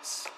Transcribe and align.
Peace. 0.00 0.37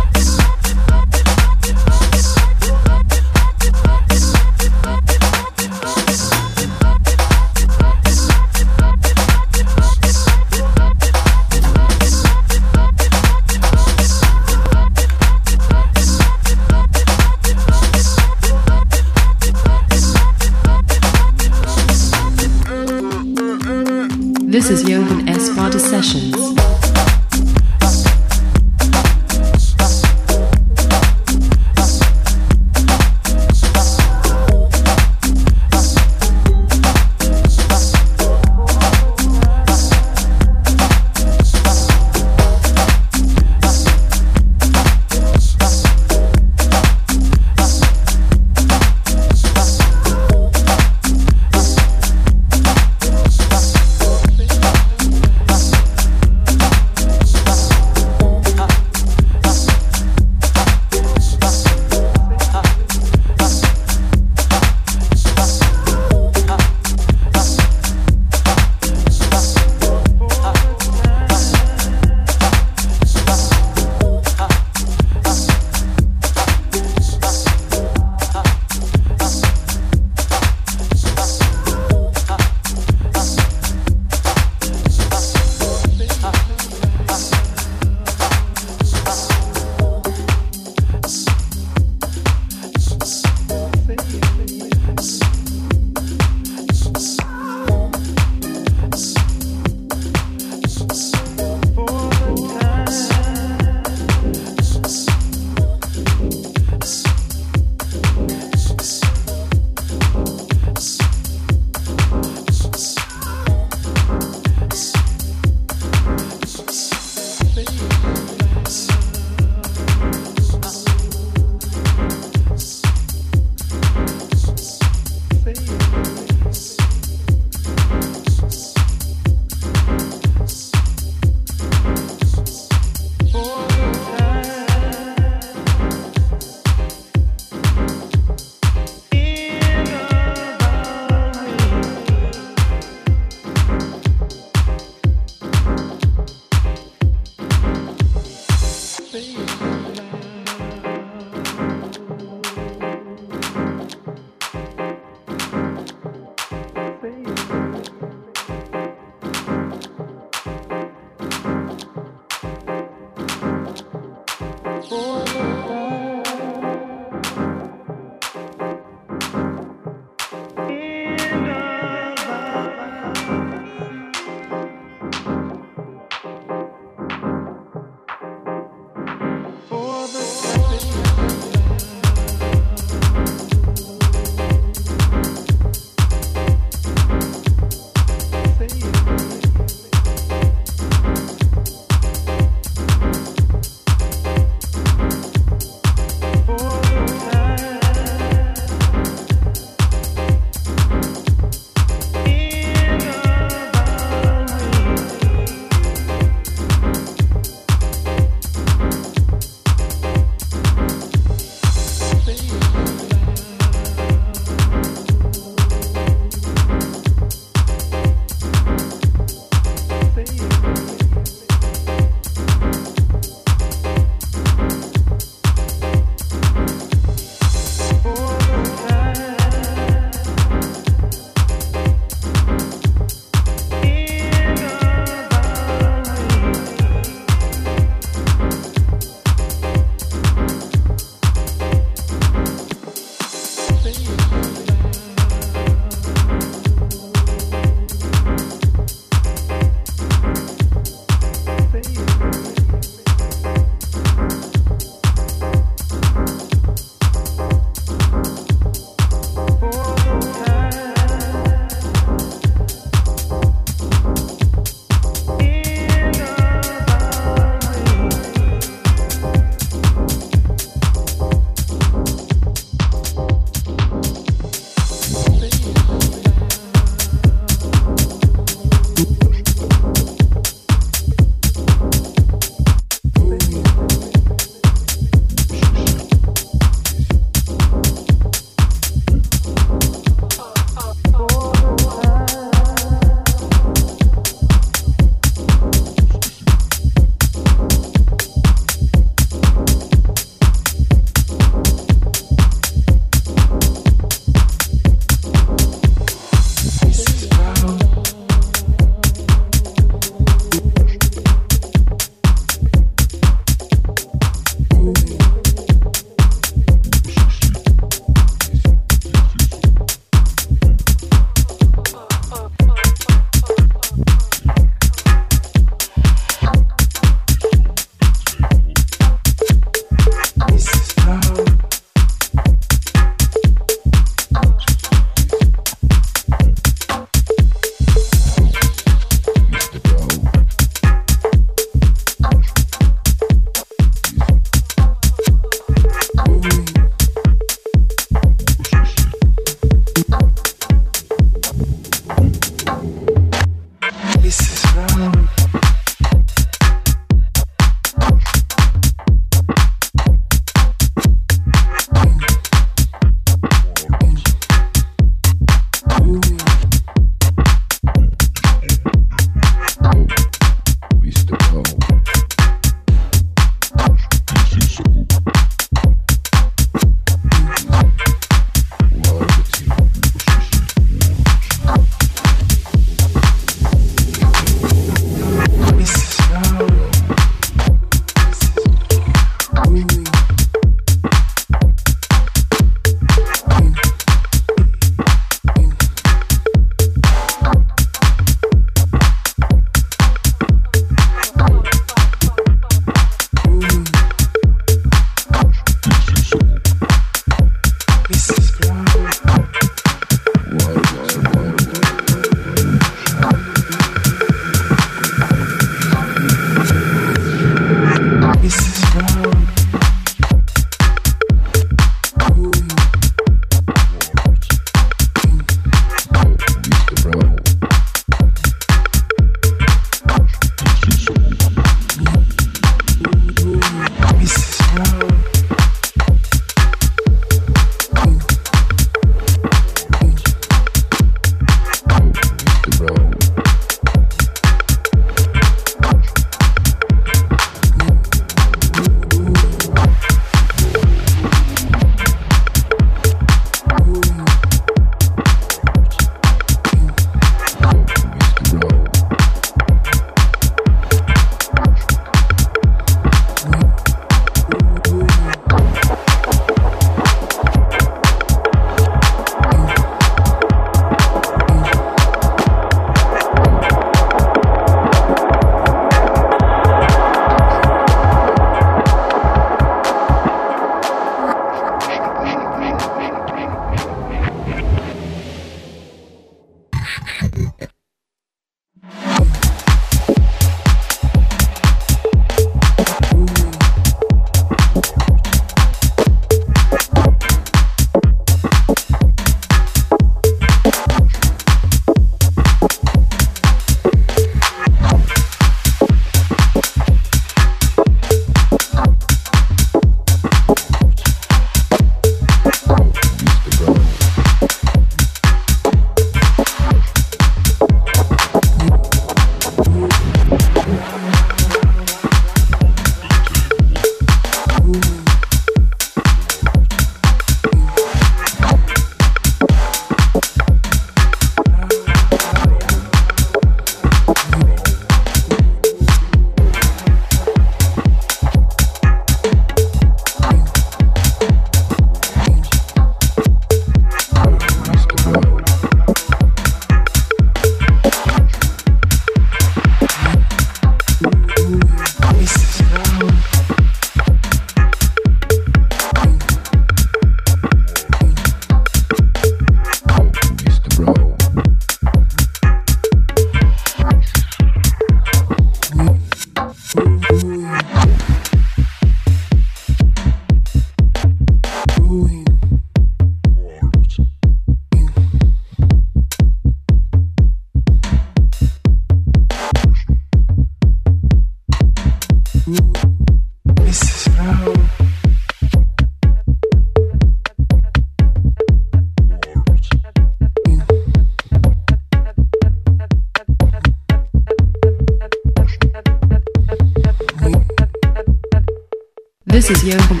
Is 599.51 599.63
Johan 599.63 600.00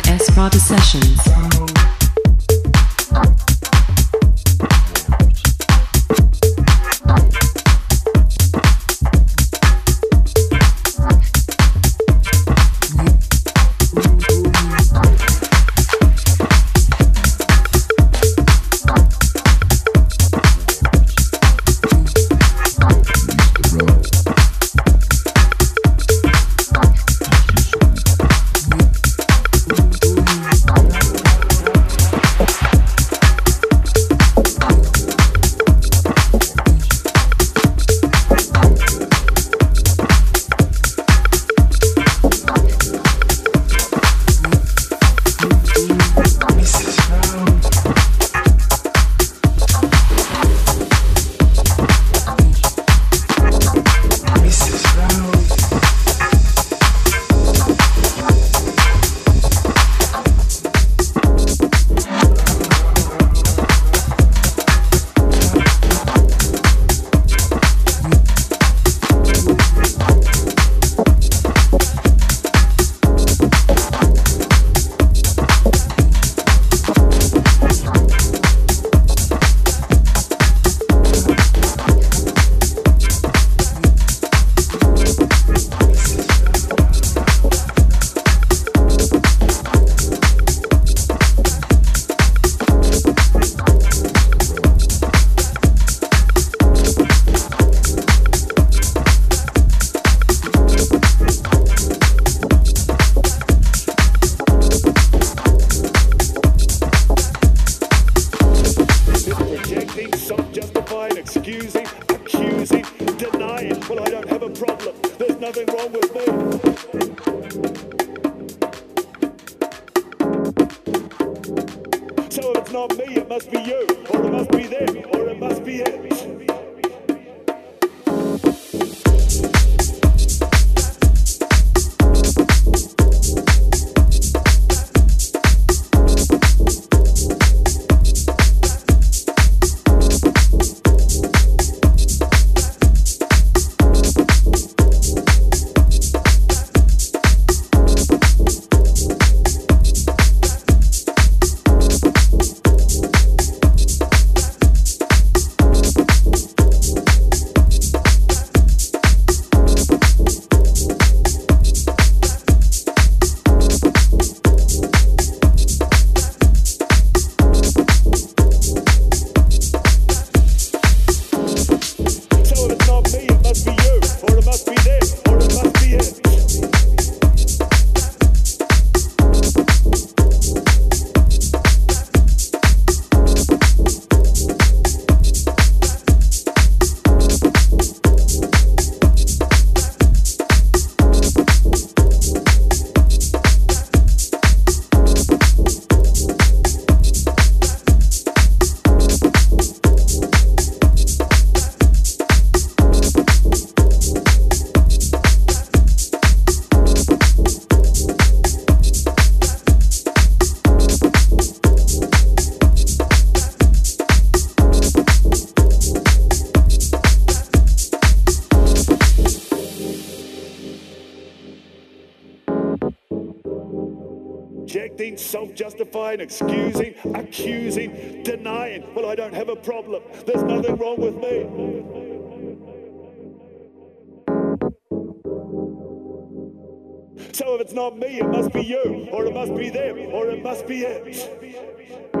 So 237.33 237.55
if 237.55 237.61
it's 237.61 237.73
not 237.73 237.97
me, 237.97 238.19
it 238.19 238.27
must 238.27 238.51
be 238.51 238.61
you, 238.61 239.07
or 239.11 239.25
it 239.25 239.33
must 239.33 239.55
be 239.55 239.69
them, 239.69 239.97
or 240.11 240.27
it 240.29 240.43
must 240.43 240.67
be 240.67 240.81
it. 240.81 242.20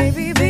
baby. 0.00 0.49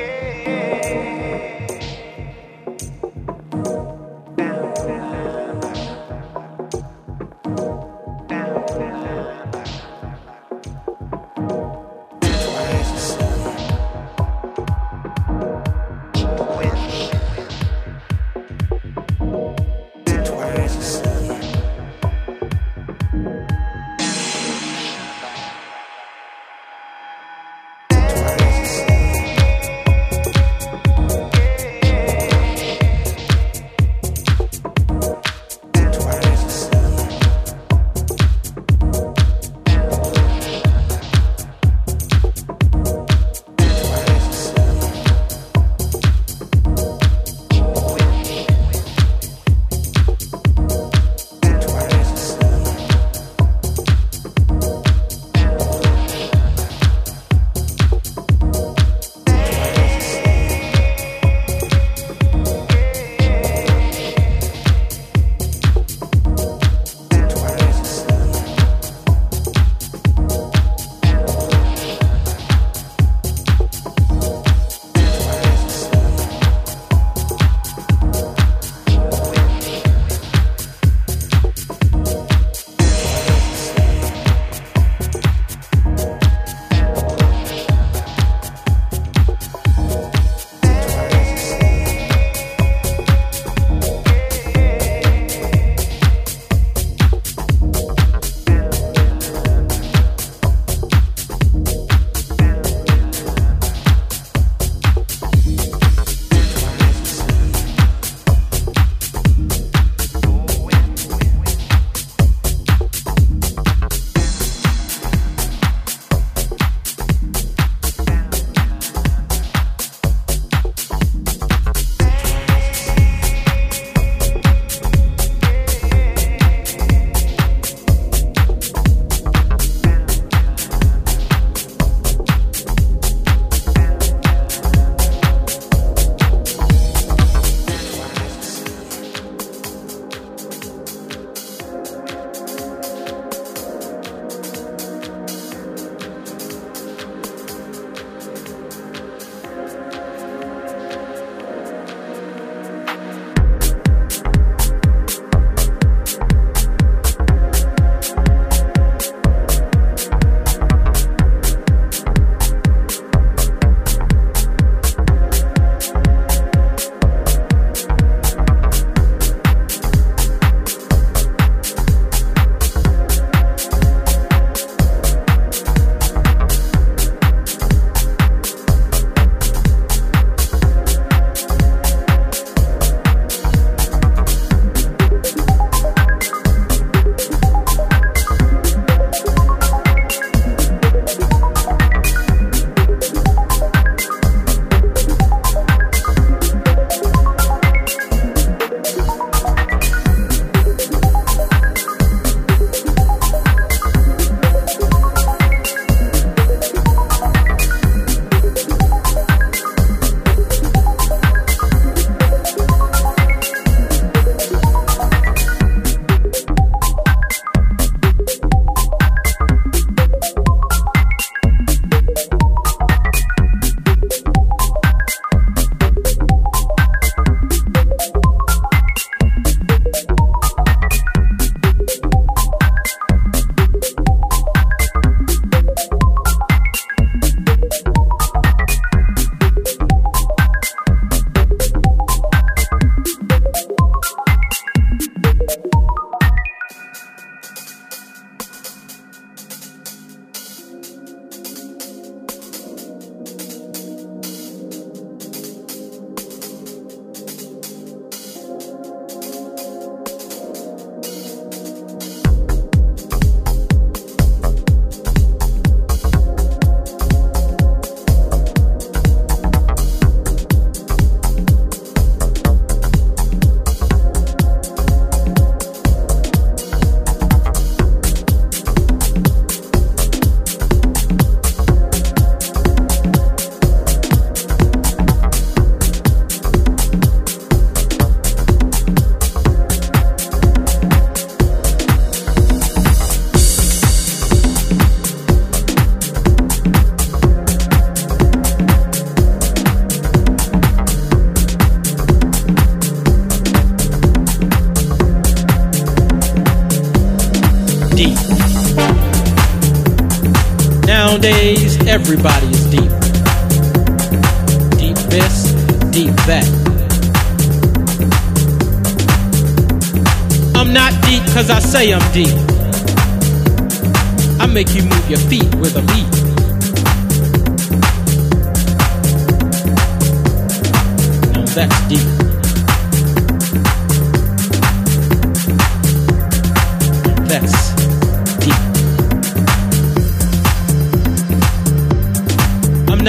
yeah. 0.00 0.29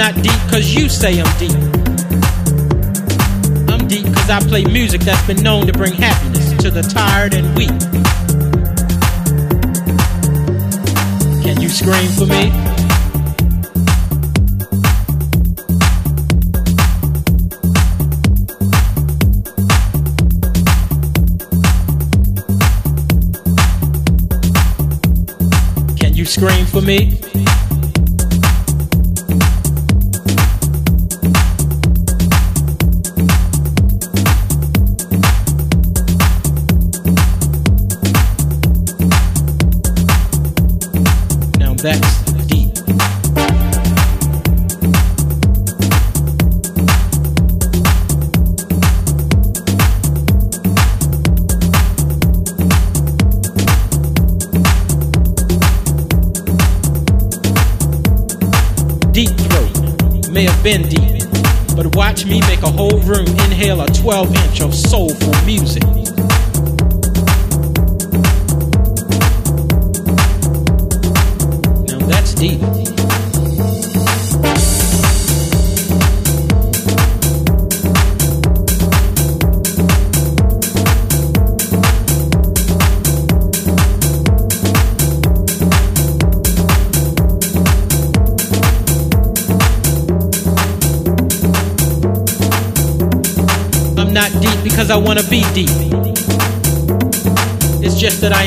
Not 0.02 0.16
deep 0.16 0.40
cause 0.50 0.74
you 0.74 0.88
say 0.88 1.20
I'm 1.20 1.38
deep. 1.38 1.52
I'm 3.70 3.86
deep 3.86 4.04
cause 4.12 4.30
I 4.30 4.40
play 4.48 4.64
music 4.64 5.02
that's 5.02 5.24
been 5.28 5.40
known 5.44 5.68
to 5.68 5.72
bring 5.72 5.92
happiness 5.92 6.50
to 6.60 6.72
the 6.72 6.82
tired 6.82 7.34
and 7.34 7.56
weak. 7.56 7.68
Can 11.44 11.60
you 11.60 11.68
scream 11.68 12.10
for 12.18 12.26
me? 12.26 12.50
Can 25.96 26.14
you 26.14 26.24
scream 26.24 26.66
for 26.66 26.80
me? 26.80 27.20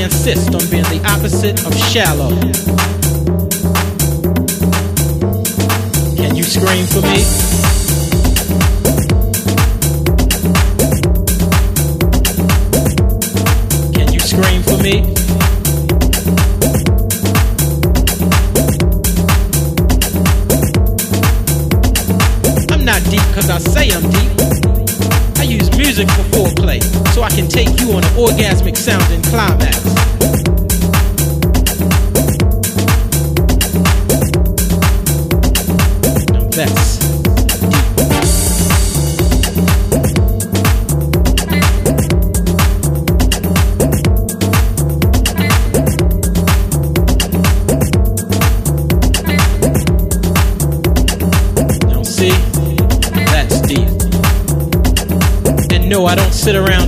Insist 0.05 0.53
on 0.53 0.61
being 0.69 0.83
the 0.83 1.01
opposite 1.09 1.65
of 1.65 1.73
shallow. 1.75 2.29
Can 6.15 6.35
you 6.35 6.43
scream 6.43 6.85
for 6.85 7.01
me? 7.01 7.25
Can 13.95 14.13
you 14.13 14.19
scream 14.19 14.61
for 14.61 14.77
me? 14.77 15.01
I'm 22.69 22.85
not 22.85 23.01
deep 23.09 23.25
because 23.29 23.49
I 23.49 23.57
say 23.57 23.89
I'm 23.89 24.07
deep. 24.11 24.31
I 25.39 25.43
use 25.43 25.75
music 25.75 26.07
for 26.11 26.23
foreplay 26.35 26.83
so 27.11 27.23
I 27.23 27.29
can 27.29 27.47
take 27.47 27.79
you 27.81 27.93
on 27.93 28.03
an 28.03 28.13
orgasmic 28.13 28.77
sounding 28.77 29.23
climax. 29.23 29.74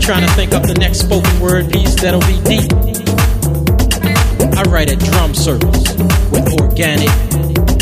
Trying 0.08 0.26
to 0.26 0.34
think 0.36 0.54
up 0.54 0.64
the 0.64 0.74
next 0.76 1.00
spoken 1.00 1.38
word 1.42 1.70
piece 1.70 1.94
that'll 1.96 2.22
be 2.22 2.40
deep. 2.48 2.72
I 4.58 4.64
write 4.72 4.90
at 4.90 5.00
drum 5.00 5.36
circles 5.36 5.84
with 6.32 6.48
organic 6.62 7.10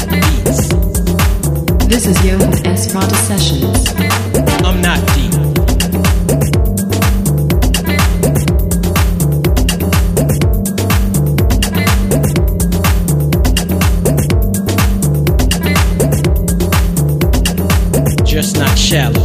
beats. 0.10 0.70
This 1.86 2.08
is 2.08 2.26
Johan 2.26 2.66
S. 2.66 2.92
Prada 2.92 3.14
Sessions. 3.14 3.94
I'm 4.66 4.82
not 4.82 4.98
deep. 5.14 5.34
Just 18.26 18.58
not 18.58 18.76
shallow. 18.76 19.25